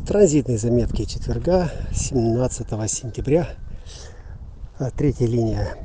Транзитные 0.00 0.58
заметки 0.58 1.04
четверга, 1.04 1.70
17 1.92 2.66
сентября. 2.90 3.50
А, 4.80 4.90
третья 4.90 5.26
линия 5.26 5.76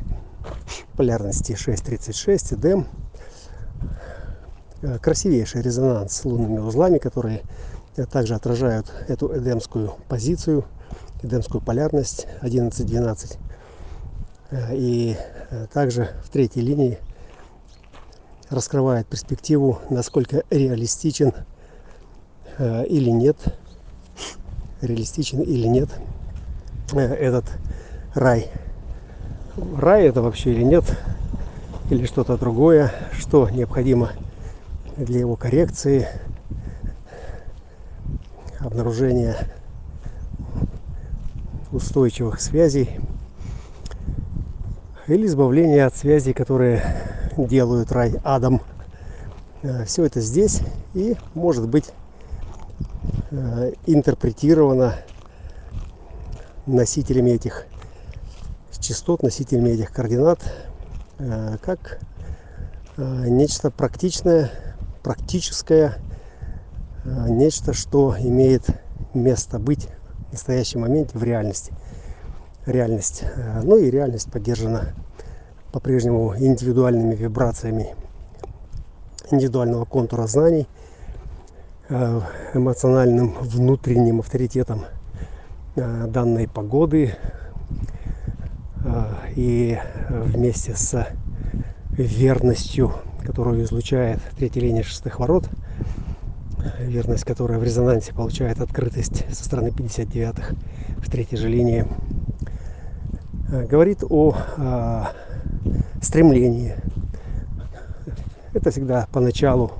полярности 0.95 1.51
6.36, 1.51 2.55
Эдем. 2.55 2.87
А, 4.81 4.97
красивейший 4.97 5.61
резонанс 5.61 6.13
с 6.13 6.25
лунными 6.25 6.57
узлами, 6.57 6.97
которые 6.97 7.43
также 8.11 8.33
отражают 8.33 8.91
эту 9.07 9.37
эдемскую 9.37 9.93
позицию, 10.07 10.65
эдемскую 11.21 11.61
полярность 11.61 12.27
11-12. 12.41 13.37
А, 14.49 14.73
и 14.73 15.15
также 15.71 16.09
в 16.23 16.29
третьей 16.29 16.63
линии 16.63 16.97
раскрывает 18.49 19.05
перспективу, 19.05 19.79
насколько 19.91 20.43
реалистичен 20.49 21.33
или 22.57 23.11
нет 23.11 23.37
реалистичен 24.81 25.41
или 25.41 25.67
нет 25.67 25.89
э, 26.93 26.99
этот 26.99 27.45
рай. 28.13 28.49
Рай 29.77 30.07
это 30.07 30.21
вообще 30.21 30.51
или 30.51 30.63
нет, 30.63 30.83
или 31.89 32.05
что-то 32.05 32.37
другое, 32.37 32.91
что 33.13 33.49
необходимо 33.49 34.11
для 34.97 35.19
его 35.19 35.35
коррекции, 35.35 36.07
обнаружения 38.59 39.35
устойчивых 41.71 42.41
связей 42.41 42.89
или 45.07 45.25
избавления 45.25 45.85
от 45.85 45.95
связей, 45.95 46.33
которые 46.33 46.83
делают 47.37 47.91
рай 47.91 48.15
адом. 48.23 48.61
Э, 49.61 49.85
Все 49.85 50.05
это 50.05 50.21
здесь 50.21 50.61
и 50.93 51.15
может 51.33 51.67
быть 51.67 51.91
интерпретировано 53.31 54.95
носителями 56.65 57.31
этих 57.31 57.65
частот, 58.79 59.23
носителями 59.23 59.71
этих 59.71 59.91
координат 59.91 60.39
э, 61.17 61.57
как 61.61 61.99
э, 62.95 63.25
нечто 63.27 63.69
практичное, 63.69 64.51
практическое, 65.03 65.97
нечто, 67.05 67.73
что 67.73 68.15
имеет 68.19 68.65
место 69.13 69.59
быть 69.59 69.87
в 70.29 70.33
настоящем 70.33 70.81
моменте 70.81 71.17
в 71.17 71.23
реальности. 71.23 71.73
Реальность. 72.65 73.23
Ну 73.63 73.77
и 73.77 73.89
реальность 73.89 74.29
поддержана 74.29 74.93
по-прежнему 75.71 76.35
индивидуальными 76.37 77.15
вибрациями 77.15 77.95
индивидуального 79.31 79.85
контура 79.85 80.27
знаний– 80.27 80.67
Э, 80.76 80.76
эмоциональным 81.89 83.33
внутренним 83.39 84.19
авторитетом 84.19 84.85
э, 85.75 86.07
данной 86.07 86.47
погоды 86.47 87.15
э, 88.83 89.03
и 89.35 89.79
вместе 90.09 90.75
с 90.75 91.07
верностью, 91.91 92.93
которую 93.25 93.63
излучает 93.63 94.19
третья 94.37 94.61
линия 94.61 94.83
шестых 94.83 95.19
ворот, 95.19 95.49
верность, 96.79 97.23
которая 97.23 97.57
в 97.57 97.63
резонансе 97.63 98.13
получает 98.13 98.59
открытость 98.59 99.25
со 99.33 99.45
стороны 99.45 99.69
59-х 99.69 100.55
в 100.97 101.09
третьей 101.09 101.37
же 101.37 101.47
линии, 101.47 101.87
говорит 103.49 104.03
о 104.03 104.35
стремлении. 106.01 106.75
Это 108.53 108.71
всегда 108.71 109.07
поначалу 109.11 109.71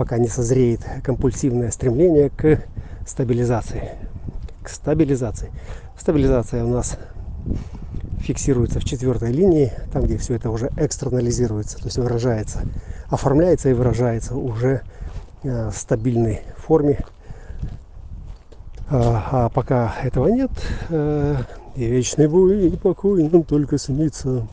пока 0.00 0.16
не 0.16 0.28
созреет 0.28 0.80
компульсивное 1.04 1.70
стремление 1.70 2.30
к 2.30 2.62
стабилизации. 3.06 3.90
К 4.62 4.70
стабилизации. 4.70 5.50
Стабилизация 5.98 6.64
у 6.64 6.68
нас 6.68 6.96
фиксируется 8.20 8.80
в 8.80 8.84
четвертой 8.84 9.30
линии, 9.30 9.70
там, 9.92 10.04
где 10.04 10.16
все 10.16 10.36
это 10.36 10.48
уже 10.48 10.70
экстернализируется, 10.78 11.76
то 11.76 11.84
есть 11.84 11.98
выражается, 11.98 12.62
оформляется 13.10 13.68
и 13.68 13.74
выражается 13.74 14.36
уже 14.36 14.80
э, 15.42 15.68
в 15.68 15.76
стабильной 15.76 16.40
форме. 16.56 17.00
А, 18.88 19.28
а 19.32 19.48
пока 19.50 19.96
этого 20.02 20.28
нет, 20.28 20.50
э, 20.88 21.36
и 21.76 21.84
вечный 21.84 22.26
бой 22.26 22.68
и 22.68 22.76
покой 22.78 23.28
нам 23.28 23.42
только 23.42 23.76
снится. 23.76 24.48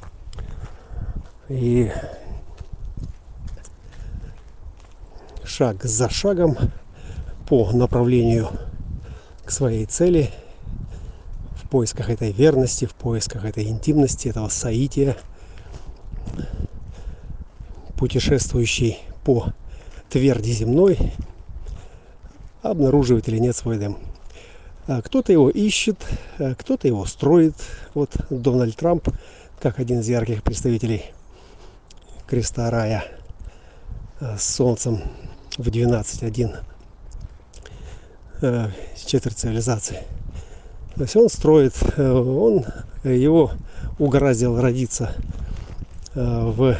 И 1.48 1.90
шаг 5.48 5.84
за 5.84 6.10
шагом 6.10 6.58
по 7.48 7.72
направлению 7.72 8.50
к 9.46 9.52
своей 9.52 9.86
цели 9.86 10.32
в 11.56 11.70
поисках 11.70 12.10
этой 12.10 12.32
верности, 12.32 12.86
в 12.86 12.94
поисках 12.94 13.46
этой 13.46 13.68
интимности, 13.68 14.28
этого 14.28 14.50
соития, 14.50 15.18
путешествующий 17.98 19.00
по 19.24 19.54
тверди 20.10 20.52
земной, 20.52 20.98
обнаруживает 22.62 23.28
или 23.30 23.40
нет 23.40 23.56
свой 23.56 23.78
дом. 23.80 23.98
А 24.88 25.02
кто-то 25.02 25.32
его 25.34 25.50
ищет, 25.50 25.98
а 26.40 26.56
кто-то 26.56 26.88
его 26.88 27.06
строит. 27.06 27.56
Вот 27.94 28.12
Дональд 28.30 28.76
Трамп, 28.76 29.10
как 29.62 29.80
один 29.80 30.00
из 30.00 30.08
ярких 30.08 30.44
представителей 30.44 31.06
креста 32.26 32.70
рая 32.70 33.04
с 34.20 34.56
солнцем 34.56 35.02
в 35.58 35.68
12.1 35.70 36.56
э, 38.42 38.68
четверть 39.06 39.38
цивилизации. 39.38 40.00
То 40.96 41.02
есть 41.02 41.16
он 41.16 41.30
строит, 41.30 41.74
э, 41.98 42.12
он 42.12 42.66
его 43.04 43.52
угораздил 43.98 44.60
родиться 44.60 45.14
э, 46.14 46.22
в, 46.22 46.78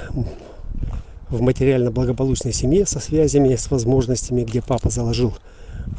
в 1.30 1.42
материально 1.42 1.92
благополучной 1.92 2.54
семье 2.54 2.86
со 2.86 3.00
связями, 3.00 3.56
с 3.56 3.72
возможностями, 3.72 4.44
где 4.44 4.62
папа 4.62 4.90
заложил 4.90 5.36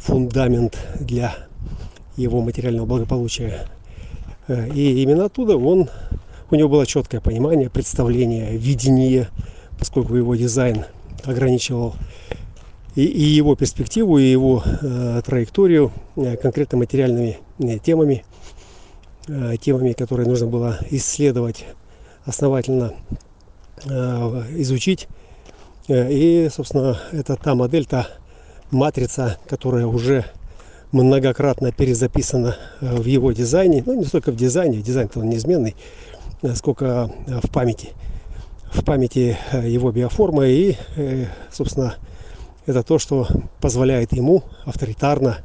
фундамент 0.01 0.77
для 0.99 1.35
его 2.15 2.41
материального 2.41 2.85
благополучия. 2.85 3.67
И 4.47 5.03
именно 5.03 5.25
оттуда 5.25 5.57
он, 5.57 5.89
у 6.49 6.55
него 6.55 6.69
было 6.69 6.85
четкое 6.85 7.21
понимание, 7.21 7.69
представление, 7.69 8.57
видение, 8.57 9.29
поскольку 9.77 10.15
его 10.15 10.35
дизайн 10.35 10.85
ограничивал 11.23 11.95
и, 12.95 13.03
и 13.03 13.23
его 13.23 13.55
перспективу, 13.55 14.17
и 14.17 14.23
его 14.23 14.63
э, 14.65 15.21
траекторию 15.25 15.91
э, 16.15 16.37
конкретно 16.37 16.77
материальными 16.77 17.39
э, 17.59 17.77
темами, 17.79 18.25
э, 19.27 19.55
темами, 19.61 19.93
которые 19.93 20.27
нужно 20.27 20.47
было 20.47 20.79
исследовать 20.89 21.65
основательно, 22.25 22.93
э, 23.85 24.43
изучить. 24.57 25.07
Э, 25.87 26.11
и, 26.11 26.49
собственно, 26.49 26.99
это 27.11 27.35
та 27.35 27.55
модель, 27.55 27.85
та 27.85 28.07
матрица, 28.71 29.37
которая 29.47 29.87
уже 29.87 30.25
многократно 30.91 31.71
перезаписана 31.71 32.57
э, 32.81 32.95
в 32.95 33.05
его 33.05 33.31
дизайне, 33.31 33.83
ну 33.85 33.93
не 33.93 34.05
столько 34.05 34.31
в 34.31 34.35
дизайне, 34.35 34.81
дизайн-то 34.81 35.19
он 35.19 35.29
неизменный, 35.29 35.75
э, 36.41 36.55
сколько 36.55 37.11
в 37.27 37.49
памяти, 37.51 37.89
в 38.71 38.83
памяти 38.83 39.37
его 39.63 39.91
биоформы 39.91 40.49
и, 40.49 40.77
собственно, 41.51 41.95
это 42.65 42.83
то, 42.83 42.99
что 42.99 43.27
позволяет 43.61 44.13
ему 44.13 44.43
авторитарно 44.65 45.39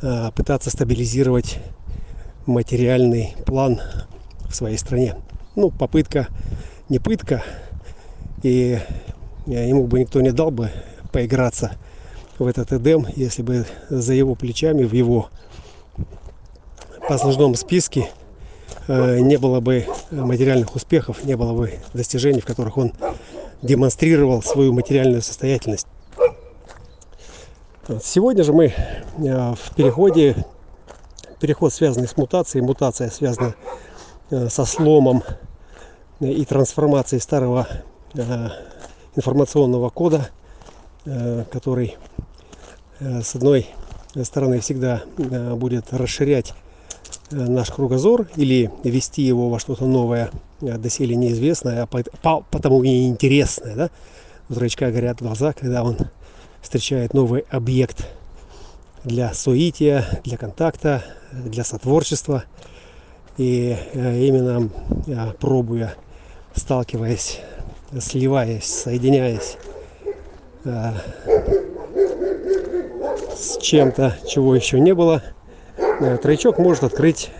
э, 0.00 0.30
пытаться 0.34 0.70
стабилизировать 0.70 1.58
материальный 2.46 3.34
план 3.46 3.80
в 4.48 4.54
своей 4.54 4.76
стране. 4.78 5.16
Ну, 5.54 5.70
попытка, 5.70 6.28
не 6.88 6.98
пытка, 6.98 7.42
и 8.42 8.78
ему 9.46 9.86
бы 9.86 10.00
никто 10.00 10.20
не 10.20 10.32
дал 10.32 10.50
бы 10.50 10.70
поиграться 11.12 11.72
в 12.38 12.46
этот 12.46 12.72
Эдем, 12.72 13.06
если 13.14 13.42
бы 13.42 13.66
за 13.88 14.14
его 14.14 14.34
плечами, 14.34 14.84
в 14.84 14.92
его 14.92 15.28
послужном 17.08 17.54
списке 17.54 18.08
э, 18.88 19.18
не 19.20 19.36
было 19.36 19.60
бы 19.60 19.86
материальных 20.10 20.74
успехов, 20.74 21.24
не 21.24 21.36
было 21.36 21.52
бы 21.52 21.74
достижений, 21.92 22.40
в 22.40 22.46
которых 22.46 22.78
он 22.78 22.92
демонстрировал 23.60 24.42
свою 24.42 24.72
материальную 24.72 25.22
состоятельность. 25.22 25.86
Сегодня 28.00 28.44
же 28.44 28.52
мы 28.52 28.66
э, 28.66 29.54
в 29.54 29.74
переходе, 29.74 30.36
переход 31.40 31.72
связанный 31.72 32.06
с 32.06 32.16
мутацией, 32.16 32.64
мутация 32.64 33.10
связана 33.10 33.56
э, 34.30 34.48
со 34.48 34.64
сломом 34.64 35.24
и 36.20 36.44
трансформацией 36.44 37.20
старого 37.20 37.66
э, 38.14 38.48
информационного 39.16 39.90
кода, 39.90 40.28
который 41.04 41.96
с 43.00 43.34
одной 43.34 43.66
стороны 44.22 44.60
всегда 44.60 45.02
будет 45.16 45.92
расширять 45.92 46.54
наш 47.32 47.72
кругозор 47.72 48.28
или 48.36 48.70
вести 48.84 49.22
его 49.22 49.50
во 49.50 49.58
что-то 49.58 49.86
новое, 49.86 50.30
доселе 50.60 51.16
неизвестное, 51.16 51.88
а 52.22 52.40
потому 52.48 52.84
и 52.84 53.08
интересное. 53.08 53.74
Да? 53.74 53.90
Зрачка 54.48 54.92
горят 54.92 55.18
глаза, 55.18 55.52
когда 55.52 55.82
он 55.82 55.98
встречает 56.62 57.12
новый 57.12 57.44
объект 57.50 58.06
для 59.04 59.34
соития, 59.34 60.04
для 60.24 60.38
контакта, 60.38 61.04
для 61.32 61.64
сотворчества. 61.64 62.44
И 63.36 63.76
именно 63.94 64.70
пробуя, 65.40 65.94
сталкиваясь, 66.54 67.40
сливаясь, 67.98 68.64
соединяясь 68.64 69.56
с 73.36 73.56
чем-то, 73.58 74.16
чего 74.28 74.54
еще 74.54 74.78
не 74.78 74.94
было, 74.94 75.22
троечок 76.22 76.58
может 76.58 76.84
открыть 76.84 77.30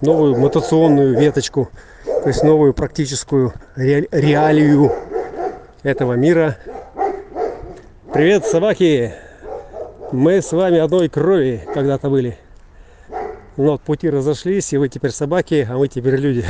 новую 0.00 0.38
мутационную 0.38 1.18
веточку, 1.18 1.68
то 2.04 2.28
есть 2.28 2.42
новую 2.44 2.74
практическую 2.74 3.52
реалию 3.76 4.92
этого 5.82 6.12
мира. 6.12 6.56
Привет, 8.10 8.46
собаки! 8.46 9.12
Мы 10.12 10.40
с 10.40 10.52
вами 10.52 10.78
одной 10.78 11.10
крови 11.10 11.62
когда-то 11.74 12.08
были. 12.08 12.38
Но 13.58 13.72
вот 13.72 13.82
пути 13.82 14.08
разошлись, 14.08 14.72
и 14.72 14.78
вы 14.78 14.88
теперь 14.88 15.10
собаки, 15.10 15.68
а 15.68 15.76
мы 15.76 15.88
теперь 15.88 16.16
люди. 16.16 16.42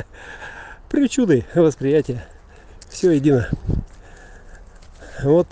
Причуды 0.88 1.44
восприятия. 1.54 2.24
Все 2.88 3.10
едино. 3.10 3.46
Вот 5.22 5.48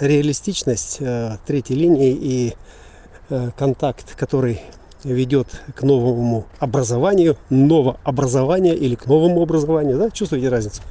реалистичность 0.00 0.98
э, 1.00 1.38
третьей 1.46 1.76
линии 1.76 2.12
и 2.12 2.56
э, 3.30 3.50
контакт, 3.56 4.16
который 4.16 4.60
ведет 5.02 5.62
к 5.74 5.82
новому 5.82 6.44
образованию, 6.58 7.38
новообразование 7.48 8.76
или 8.76 8.96
к 8.96 9.06
новому 9.06 9.40
образованию, 9.40 9.96
да, 9.96 10.10
чувствуете 10.10 10.50
разницу? 10.50 10.82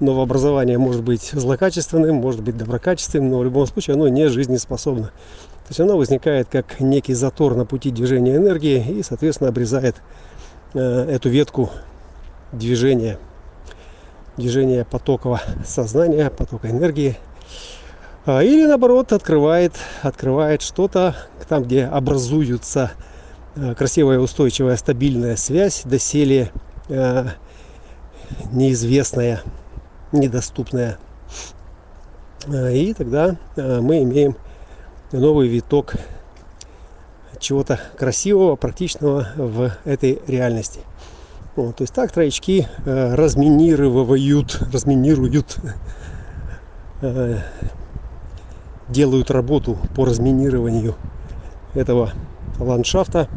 Новообразование 0.00 0.78
может 0.78 1.02
быть 1.02 1.30
злокачественным, 1.32 2.16
может 2.16 2.42
быть 2.42 2.56
доброкачественным, 2.56 3.30
но 3.30 3.38
в 3.38 3.44
любом 3.44 3.66
случае 3.66 3.94
оно 3.94 4.08
не 4.08 4.28
жизнеспособно. 4.28 5.06
То 5.06 5.68
есть 5.68 5.80
оно 5.80 5.96
возникает 5.96 6.48
как 6.50 6.80
некий 6.80 7.14
затор 7.14 7.54
на 7.54 7.64
пути 7.64 7.90
движения 7.90 8.36
энергии 8.36 8.82
и, 8.82 9.02
соответственно, 9.02 9.50
обрезает 9.50 9.96
э, 10.74 10.80
эту 10.80 11.28
ветку 11.28 11.70
движения, 12.52 13.18
движения 14.36 14.84
потокового 14.84 15.40
сознания, 15.64 16.30
потока 16.30 16.70
энергии– 16.70 17.16
а, 18.26 18.42
или 18.42 18.66
наоборот 18.66 19.12
открывает, 19.12 19.72
открывает 20.02 20.60
что-то 20.60 21.16
там, 21.48 21.62
где 21.62 21.86
образуется 21.86 22.92
э, 23.56 23.74
красивая, 23.74 24.18
устойчивая, 24.18 24.76
стабильная 24.76 25.36
связь, 25.36 25.82
доселе 25.84 26.50
э, 26.88 27.24
неизвестная, 28.52 29.40
недоступная. 30.12 30.98
Э, 32.46 32.74
и 32.74 32.94
тогда 32.94 33.36
мы 33.56 34.02
имеем 34.02 34.36
новый 35.12 35.48
виток 35.48 35.94
чего-то 37.38 37.80
красивого, 37.98 38.56
практичного 38.56 39.28
в 39.36 39.72
этой 39.84 40.20
реальности. 40.26 40.80
Вот, 41.56 41.76
то 41.76 41.82
есть 41.82 41.94
так 41.94 42.12
троечки 42.12 42.68
разминировывают, 42.84 44.60
разминируют 44.72 45.58
делают 48.90 49.30
работу 49.30 49.78
по 49.94 50.04
разминированию 50.04 50.96
этого 51.74 52.12
ландшафта 52.58 53.28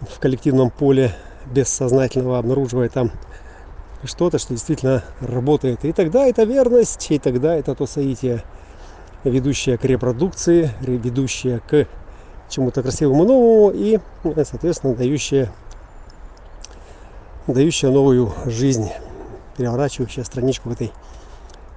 в 0.00 0.20
коллективном 0.20 0.70
поле 0.70 1.12
бессознательного, 1.46 2.38
обнаруживая 2.38 2.88
там 2.88 3.10
что-то, 4.04 4.38
что 4.38 4.54
действительно 4.54 5.02
работает. 5.20 5.84
И 5.84 5.92
тогда 5.92 6.26
это 6.26 6.44
верность, 6.44 7.10
и 7.10 7.18
тогда 7.18 7.56
это 7.56 7.74
то 7.74 7.86
соитие, 7.86 8.42
ведущее 9.24 9.78
к 9.78 9.84
репродукции, 9.84 10.70
ведущее 10.80 11.60
к 11.60 11.86
чему-то 12.48 12.82
красивому 12.82 13.24
новому 13.24 13.70
и, 13.70 13.98
соответственно, 14.22 14.94
дающее, 14.94 15.50
дающее 17.46 17.90
новую 17.90 18.32
жизнь, 18.46 18.90
переворачивающая 19.56 20.24
страничку 20.24 20.70
в, 20.70 20.72
этой, 20.72 20.92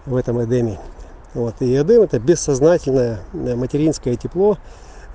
в 0.06 0.16
этом 0.16 0.44
Эдеме. 0.44 0.80
Вот. 1.34 1.56
И 1.62 1.76
Эдем 1.76 2.02
это 2.02 2.20
бессознательное 2.20 3.22
э, 3.34 3.56
материнское 3.56 4.16
тепло, 4.16 4.58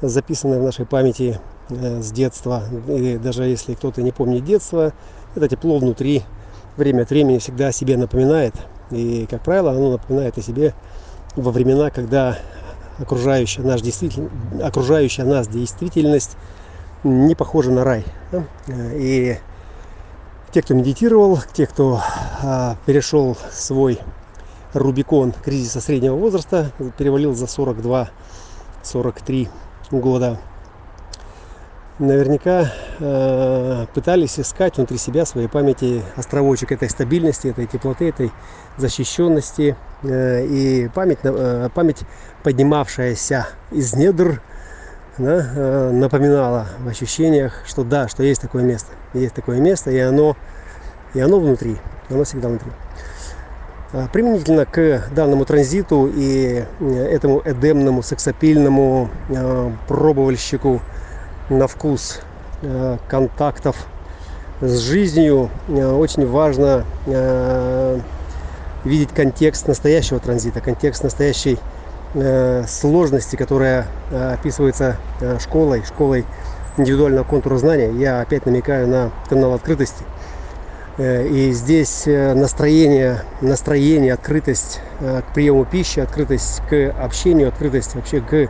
записанное 0.00 0.58
в 0.58 0.62
нашей 0.62 0.86
памяти 0.86 1.40
э, 1.68 2.02
с 2.02 2.10
детства. 2.10 2.64
И 2.88 3.18
даже 3.18 3.44
если 3.44 3.74
кто-то 3.74 4.02
не 4.02 4.12
помнит 4.12 4.44
детство, 4.44 4.92
это 5.34 5.48
тепло 5.48 5.78
внутри 5.78 6.24
время 6.76 7.02
от 7.02 7.10
времени 7.10 7.38
всегда 7.38 7.68
о 7.68 7.72
себе 7.72 7.96
напоминает. 7.96 8.54
И, 8.90 9.26
как 9.28 9.42
правило, 9.42 9.72
оно 9.72 9.92
напоминает 9.92 10.38
о 10.38 10.42
себе 10.42 10.74
во 11.34 11.50
времена, 11.50 11.90
когда 11.90 12.38
окружающая, 12.98 13.62
наш 13.62 13.82
действитель... 13.82 14.28
окружающая 14.62 15.24
нас 15.24 15.48
действительность 15.48 16.36
не 17.04 17.34
похожа 17.34 17.70
на 17.70 17.84
рай. 17.84 18.04
Да? 18.32 18.44
И 18.94 19.36
те, 20.52 20.62
кто 20.62 20.74
медитировал, 20.74 21.38
те, 21.52 21.66
кто 21.66 22.00
а, 22.42 22.76
перешел 22.86 23.36
свой 23.52 23.98
Рубикон 24.72 25.32
кризиса 25.32 25.80
среднего 25.80 26.16
возраста, 26.16 26.72
перевалил 26.98 27.34
за 27.34 27.46
42-43 27.46 29.48
года. 29.90 30.38
Наверняка 31.98 32.74
э, 33.00 33.86
пытались 33.94 34.38
искать 34.38 34.76
внутри 34.76 34.98
себя 34.98 35.24
своей 35.24 35.48
памяти 35.48 36.02
островочек 36.14 36.72
этой 36.72 36.90
стабильности, 36.90 37.48
этой 37.48 37.66
теплоты, 37.66 38.10
этой 38.10 38.32
защищенности. 38.76 39.76
Э, 40.02 40.44
и 40.44 40.88
память, 40.88 41.20
э, 41.22 41.70
память, 41.72 42.02
поднимавшаяся 42.42 43.46
из 43.70 43.94
недр, 43.94 44.42
да, 45.16 45.50
э, 45.56 45.90
напоминала 45.92 46.66
в 46.80 46.88
ощущениях, 46.88 47.62
что 47.64 47.82
да, 47.82 48.08
что 48.08 48.22
есть 48.22 48.42
такое 48.42 48.62
место. 48.62 48.92
Есть 49.14 49.34
такое 49.34 49.58
место, 49.58 49.90
и 49.90 49.98
оно, 49.98 50.36
и 51.14 51.20
оно 51.20 51.40
внутри. 51.40 51.78
Оно 52.10 52.24
всегда 52.24 52.48
внутри. 52.48 52.72
А, 53.92 54.08
применительно 54.12 54.66
к 54.66 55.04
данному 55.14 55.46
транзиту 55.46 56.10
и 56.14 56.62
э, 56.78 57.06
этому 57.10 57.40
эдемному 57.42 58.02
сексапильному 58.02 59.08
э, 59.30 59.70
пробовальщику 59.88 60.82
на 61.48 61.66
вкус 61.66 62.20
э, 62.62 62.98
контактов 63.08 63.76
с 64.60 64.78
жизнью 64.78 65.50
очень 65.68 66.26
важно 66.26 66.86
видеть 68.84 69.10
контекст 69.10 69.68
настоящего 69.68 70.18
транзита, 70.18 70.62
контекст 70.62 71.04
настоящей 71.04 71.58
сложности, 72.66 73.36
которая 73.36 73.86
описывается 74.10 74.96
школой, 75.40 75.84
школой 75.84 76.24
индивидуального 76.78 77.24
контура 77.24 77.58
знания. 77.58 77.90
Я 77.90 78.22
опять 78.22 78.46
намекаю 78.46 78.88
на 78.88 79.10
канал 79.28 79.52
открытости– 79.52 80.04
Э, 80.98 81.26
и 81.26 81.52
здесь 81.52 82.06
э, 82.06 82.32
настроение, 82.34 83.22
настроение, 83.42 84.14
открытость 84.14 84.80
э, 85.00 85.20
к 85.22 85.34
приему 85.34 85.64
пищи, 85.64 86.00
открытость 86.00 86.62
к 86.70 86.94
общению, 86.98 87.48
открытость 87.48 87.94
вообще 87.94 88.20
к, 88.20 88.48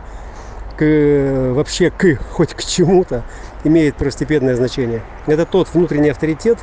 к 0.77 1.53
вообще 1.53 1.89
к 1.89 2.15
хоть 2.31 2.53
к 2.53 2.63
чему-то 2.63 3.23
имеет 3.63 3.95
первостепенное 3.95 4.55
значение. 4.55 5.01
Это 5.25 5.45
тот 5.45 5.67
внутренний 5.73 6.09
авторитет, 6.09 6.59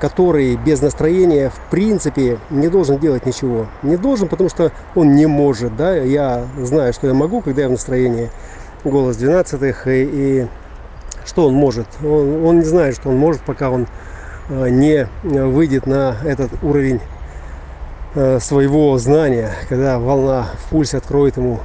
который 0.00 0.56
без 0.56 0.82
настроения 0.82 1.50
в 1.50 1.70
принципе 1.70 2.38
не 2.50 2.68
должен 2.68 2.98
делать 2.98 3.26
ничего. 3.26 3.66
Не 3.82 3.96
должен, 3.96 4.28
потому 4.28 4.50
что 4.50 4.72
он 4.94 5.14
не 5.14 5.26
может. 5.26 5.76
Да? 5.76 5.96
Я 5.96 6.46
знаю, 6.58 6.92
что 6.92 7.06
я 7.06 7.14
могу, 7.14 7.40
когда 7.40 7.62
я 7.62 7.68
в 7.68 7.72
настроении 7.72 8.30
голос 8.84 9.16
12 9.16 9.62
и, 9.62 9.72
и 9.86 10.46
что 11.24 11.46
он 11.46 11.54
может. 11.54 11.86
Он, 12.04 12.44
он 12.44 12.58
не 12.58 12.64
знает, 12.64 12.96
что 12.96 13.08
он 13.08 13.16
может, 13.16 13.40
пока 13.42 13.70
он 13.70 13.86
Э, 14.48 14.68
не 14.68 15.08
выйдет 15.24 15.86
на 15.86 16.16
этот 16.24 16.50
уровень 16.62 17.00
э, 18.14 18.38
своего 18.38 18.96
знания, 18.98 19.50
когда 19.68 19.98
волна 19.98 20.46
в 20.54 20.70
пульсе 20.70 20.98
откроет 20.98 21.36
ему, 21.36 21.60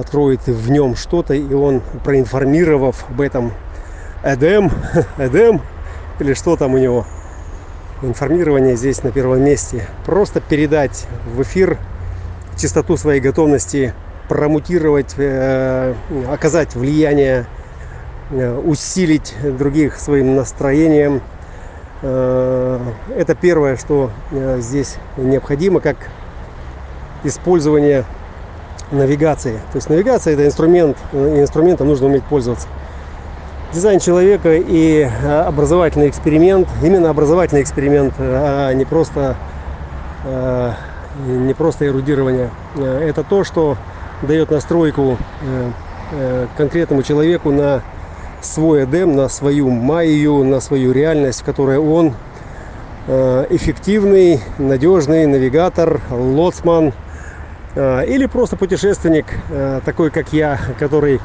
откроет 0.00 0.46
в 0.46 0.70
нем 0.70 0.96
что-то, 0.96 1.34
и 1.34 1.52
он, 1.52 1.82
проинформировав 2.04 3.04
об 3.08 3.20
этом 3.20 3.52
Эдем, 4.24 4.70
Эдем, 5.18 5.60
или 6.18 6.34
что 6.34 6.56
там 6.56 6.74
у 6.74 6.78
него, 6.78 7.06
информирование 8.02 8.76
здесь 8.76 9.02
на 9.02 9.12
первом 9.12 9.42
месте, 9.44 9.86
просто 10.04 10.40
передать 10.40 11.06
в 11.26 11.42
эфир 11.42 11.78
чистоту 12.56 12.96
своей 12.96 13.20
готовности 13.20 13.94
промутировать, 14.28 15.14
э, 15.16 15.94
оказать 16.30 16.74
влияние, 16.74 17.46
усилить 18.64 19.34
других 19.42 19.98
своим 19.98 20.36
настроением, 20.36 21.20
Э, 22.02 22.80
это 23.14 23.34
первое, 23.34 23.76
что 23.76 24.10
э, 24.30 24.58
здесь 24.60 24.96
необходимо, 25.16 25.80
как 25.80 25.96
использование 27.24 28.04
навигации. 28.90 29.54
То 29.72 29.76
есть 29.76 29.88
навигация 29.88 30.34
это 30.34 30.46
инструмент, 30.46 30.96
и 31.12 31.16
инструментом 31.16 31.88
нужно 31.88 32.06
уметь 32.06 32.24
пользоваться. 32.24 32.68
Дизайн 33.72 34.00
человека 34.00 34.54
и 34.54 35.00
э, 35.02 35.40
образовательный 35.42 36.08
эксперимент, 36.08 36.68
именно 36.82 37.10
образовательный 37.10 37.62
эксперимент, 37.62 38.14
а 38.18 38.72
не 38.72 38.84
просто, 38.84 39.36
не 41.26 41.54
просто 41.54 41.86
эрудирование. 41.86 42.50
Это 42.76 43.22
то, 43.22 43.44
что 43.44 43.76
дает 44.22 44.50
настройку 44.50 45.16
э, 45.42 45.70
э, 46.12 46.46
конкретному 46.56 47.02
человеку 47.02 47.50
на 47.50 47.82
свой 48.42 48.84
Эдем, 48.84 49.16
на 49.16 49.28
свою 49.28 49.70
майю, 49.70 50.44
на 50.44 50.60
свою 50.60 50.92
реальность, 50.92 51.40
в 51.40 51.44
которой 51.44 51.78
он 51.78 52.14
э, 53.06 53.46
эффективный, 53.50 54.40
надежный 54.58 55.26
навигатор, 55.26 56.00
лоцман 56.10 56.88
э, 56.88 56.92
или 57.76 58.26
просто 58.26 58.56
путешественник, 58.56 59.26
э, 59.48 59.80
такой 59.84 60.10
как 60.10 60.32
я, 60.32 60.58
который 60.78 61.20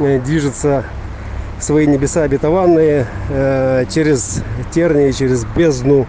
э, 0.00 0.18
движется 0.20 0.84
в 1.58 1.62
свои 1.62 1.86
небеса 1.86 2.22
обетованные 2.22 3.06
э, 3.30 3.84
через 3.88 4.42
тернии, 4.72 5.12
через 5.12 5.44
бездну 5.44 6.06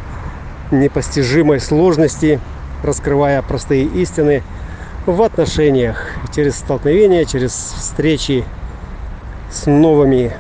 непостижимой 0.72 1.60
сложности, 1.60 2.40
раскрывая 2.84 3.42
простые 3.44 3.84
истины 3.86 4.42
в 5.06 5.22
отношениях, 5.22 6.10
через 6.36 6.56
столкновения, 6.56 7.26
через 7.26 7.52
встречи 7.52 8.44
с 9.52 9.68
новыми 9.68 10.34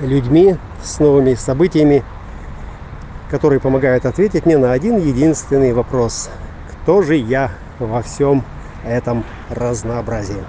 людьми, 0.00 0.56
с 0.82 0.98
новыми 0.98 1.34
событиями, 1.34 2.02
которые 3.30 3.60
помогают 3.60 4.06
ответить 4.06 4.46
мне 4.46 4.56
на 4.56 4.72
один 4.72 4.96
единственный 4.96 5.74
вопрос. 5.74 6.30
Кто 6.82 7.02
же 7.02 7.16
я 7.16 7.50
во 7.86 8.02
всем 8.02 8.44
этом 8.82 9.24
разнообразии? 9.48 10.44